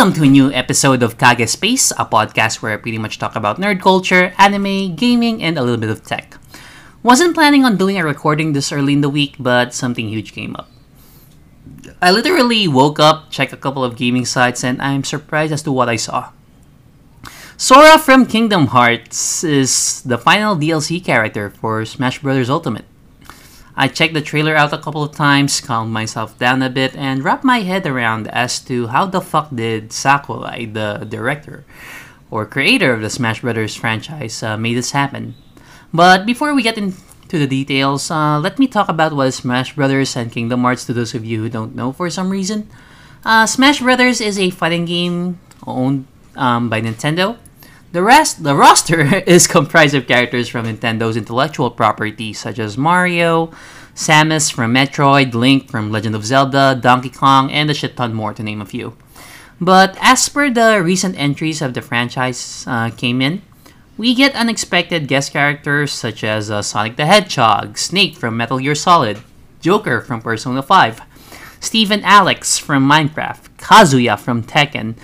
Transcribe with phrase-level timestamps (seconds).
[0.00, 3.36] Welcome to a new episode of Kage Space, a podcast where I pretty much talk
[3.36, 6.38] about nerd culture, anime, gaming, and a little bit of tech.
[7.02, 10.56] Wasn't planning on doing a recording this early in the week, but something huge came
[10.56, 10.70] up.
[12.00, 15.70] I literally woke up, checked a couple of gaming sites, and I'm surprised as to
[15.70, 16.32] what I saw.
[17.58, 22.48] Sora from Kingdom Hearts is the final DLC character for Smash Bros.
[22.48, 22.86] Ultimate.
[23.80, 27.24] I checked the trailer out a couple of times, calmed myself down a bit, and
[27.24, 31.64] wrapped my head around as to how the fuck did Sakurai, the director
[32.30, 33.74] or creator of the Smash Bros.
[33.74, 35.34] franchise, uh, made this happen.
[35.94, 40.14] But before we get into the details, uh, let me talk about what Smash Bros.
[40.14, 42.68] and Kingdom Hearts to those of you who don't know for some reason.
[43.24, 44.20] Uh, Smash Bros.
[44.20, 46.06] is a fighting game owned
[46.36, 47.38] um, by Nintendo.
[47.92, 53.50] The rest, the roster is comprised of characters from Nintendo's intellectual property, such as Mario,
[53.96, 58.32] Samus from Metroid, Link from Legend of Zelda, Donkey Kong, and a shit ton more,
[58.32, 58.96] to name a few.
[59.60, 63.42] But as per the recent entries of the franchise uh, came in,
[63.98, 68.76] we get unexpected guest characters such as uh, Sonic the Hedgehog, Snake from Metal Gear
[68.76, 69.18] Solid,
[69.60, 71.02] Joker from Persona 5,
[71.58, 74.96] Steve and Alex from Minecraft, Kazuya from Tekken,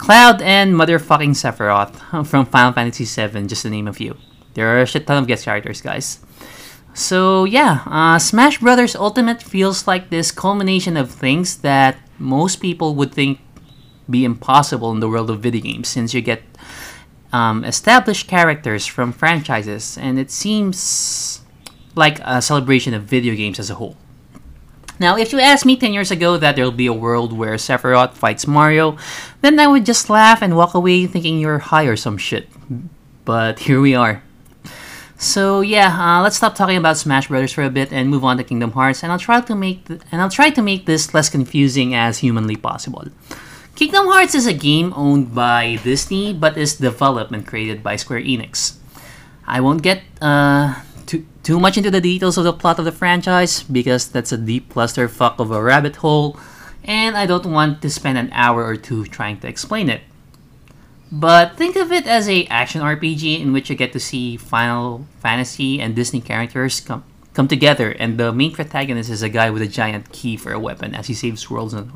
[0.00, 4.16] Cloud and motherfucking Sephiroth from Final Fantasy VII, just to name a few.
[4.54, 6.20] There are a shit ton of guest characters, guys.
[6.94, 12.94] So yeah, uh, Smash Brothers Ultimate feels like this culmination of things that most people
[12.94, 13.40] would think
[14.08, 16.42] be impossible in the world of video games, since you get
[17.30, 21.42] um, established characters from franchises, and it seems
[21.94, 23.98] like a celebration of video games as a whole.
[25.00, 28.12] Now, if you asked me 10 years ago that there'll be a world where Sephiroth
[28.12, 28.98] fights Mario,
[29.40, 32.48] then I would just laugh and walk away thinking you're high or some shit.
[33.24, 34.22] But here we are.
[35.16, 38.36] So yeah, uh, let's stop talking about Smash Brothers for a bit and move on
[38.36, 41.12] to Kingdom Hearts, and I'll try to make th- and I'll try to make this
[41.12, 43.04] less confusing as humanly possible.
[43.76, 48.22] Kingdom Hearts is a game owned by Disney, but is developed and created by Square
[48.22, 48.76] Enix.
[49.46, 50.80] I won't get uh,
[51.42, 54.72] too, much into the details of the plot of the franchise because that's a deep
[54.72, 56.38] clusterfuck of a rabbit hole,
[56.84, 60.02] and I don't want to spend an hour or two trying to explain it.
[61.12, 65.06] But think of it as a action RPG in which you get to see Final
[65.18, 69.62] Fantasy and Disney characters come come together, and the main protagonist is a guy with
[69.62, 71.90] a giant key for a weapon as he saves worlds and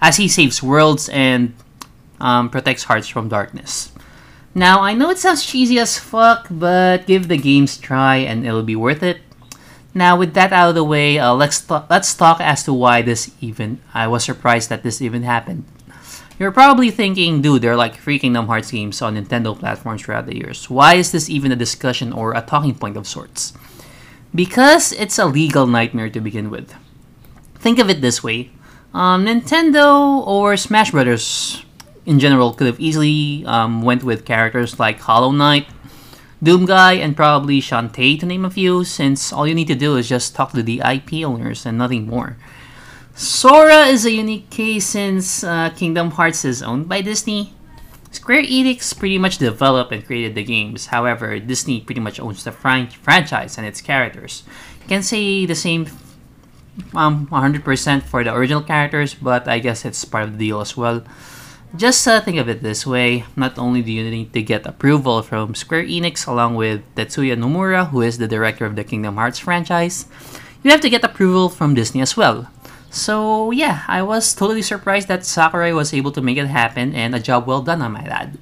[0.00, 1.54] as he saves worlds and
[2.20, 3.92] um, protects hearts from darkness.
[4.54, 8.62] Now, I know it sounds cheesy as fuck, but give the games try and it'll
[8.62, 9.20] be worth it.
[9.94, 13.02] Now, with that out of the way, uh, let's t- let's talk as to why
[13.02, 13.80] this even.
[13.94, 15.64] I was surprised that this even happened.
[16.38, 20.26] You're probably thinking, dude, there are like three Kingdom Hearts games on Nintendo platforms throughout
[20.26, 20.70] the years.
[20.70, 23.52] Why is this even a discussion or a talking point of sorts?
[24.34, 26.74] Because it's a legal nightmare to begin with.
[27.56, 28.50] Think of it this way:
[28.94, 31.64] um, Nintendo or Smash Brothers
[32.08, 35.66] in general could have easily um, went with characters like Hollow Knight,
[36.42, 40.08] Doomguy, and probably Shantae to name a few, since all you need to do is
[40.08, 42.38] just talk to the IP owners and nothing more.
[43.14, 47.52] Sora is a unique case since uh, Kingdom Hearts is owned by Disney.
[48.10, 50.86] Square Enix pretty much developed and created the games.
[50.86, 54.44] However, Disney pretty much owns the fran- franchise and its characters.
[54.80, 55.86] You can say the same
[56.94, 60.74] um, 100% for the original characters, but I guess it's part of the deal as
[60.74, 61.04] well.
[61.76, 65.22] Just uh, think of it this way not only do you need to get approval
[65.22, 69.38] from Square Enix along with Tetsuya Nomura, who is the director of the Kingdom Hearts
[69.38, 70.06] franchise,
[70.62, 72.48] you have to get approval from Disney as well.
[72.90, 77.14] So, yeah, I was totally surprised that Sakurai was able to make it happen, and
[77.14, 78.38] a job well done, I might add.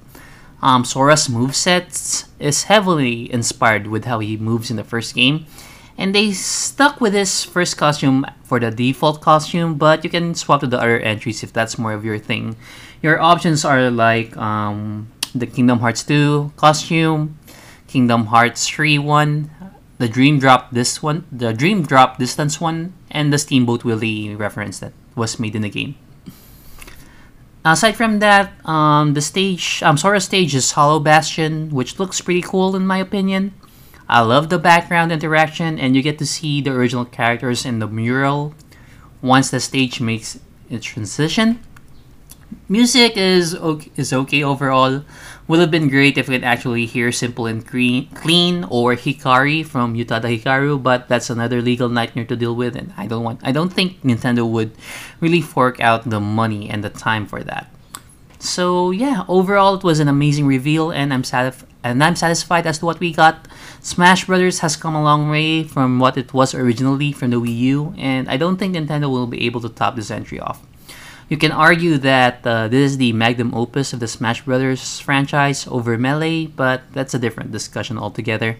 [0.62, 5.46] Um, Sora's moveset is heavily inspired with how he moves in the first game,
[5.98, 10.60] and they stuck with this first costume for the default costume, but you can swap
[10.60, 12.56] to the other entries if that's more of your thing.
[13.02, 17.38] Your options are like um, the Kingdom Hearts 2 costume,
[17.86, 19.50] Kingdom Hearts 3 one,
[19.98, 24.78] the Dream Drop this one, the Dream Drop Distance one, and the Steamboat Willie reference
[24.80, 25.96] that was made in the game.
[27.64, 32.42] Aside from that, um, the stage, um, Sora stage is Hollow Bastion, which looks pretty
[32.42, 33.54] cool in my opinion.
[34.08, 37.88] I love the background interaction, and you get to see the original characters in the
[37.88, 38.54] mural
[39.20, 40.38] once the stage makes
[40.70, 41.60] its transition.
[42.68, 45.02] Music is okay, is okay overall.
[45.48, 49.64] Would have been great if we could actually hear Simple and Clean, clean or Hikari
[49.64, 53.40] from Utada Hikaru, but that's another legal nightmare to deal with, and I don't want.
[53.42, 54.72] I don't think Nintendo would
[55.20, 57.70] really fork out the money and the time for that.
[58.38, 61.68] So yeah, overall it was an amazing reveal, and I'm satisfied.
[61.82, 63.46] And I'm satisfied as to what we got.
[63.80, 67.58] Smash Brothers has come a long way from what it was originally from the Wii
[67.58, 70.66] U, and I don't think Nintendo will be able to top this entry off.
[71.28, 75.66] You can argue that uh, this is the magnum opus of the Smash Brothers franchise
[75.66, 78.56] over Melee, but that's a different discussion altogether.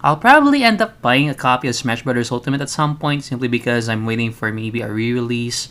[0.00, 3.48] I'll probably end up buying a copy of Smash Brothers Ultimate at some point simply
[3.48, 5.68] because I'm waiting for maybe a re release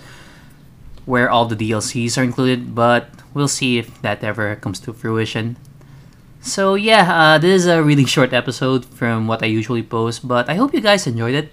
[1.05, 5.57] where all the DLCs are included, but we'll see if that ever comes to fruition.
[6.45, 10.47] So, yeah, uh, this is a really short episode from what I usually post, but
[10.47, 11.51] I hope you guys enjoyed it.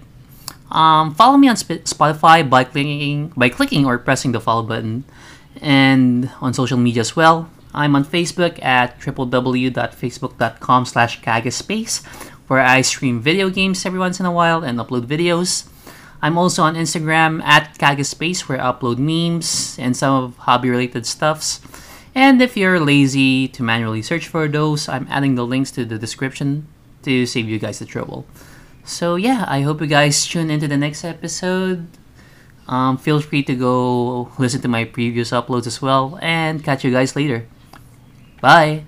[0.69, 5.03] Um, follow me on Sp- Spotify by clicking by clicking or pressing the follow button,
[5.59, 7.49] and on social media as well.
[7.73, 12.05] I'm on Facebook at www.facebook.com slash kagaspace,
[12.45, 15.65] where I stream video games every once in a while and upload videos.
[16.21, 21.61] I'm also on Instagram at kagaspace, where I upload memes and some of hobby-related stuffs.
[22.15, 25.97] And if you're lazy to manually search for those, I'm adding the links to the
[25.97, 26.67] description
[27.03, 28.25] to save you guys the trouble.
[28.85, 31.87] So yeah, I hope you guys tune into the next episode.
[32.67, 36.91] Um, feel free to go listen to my previous uploads as well, and catch you
[36.91, 37.47] guys later.
[38.41, 38.85] Bye.